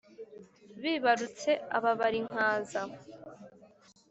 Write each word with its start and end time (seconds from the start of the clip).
bibarutse 0.81 1.51
aba 1.75 1.91
bali 1.99 2.19
nkaza 2.27 2.81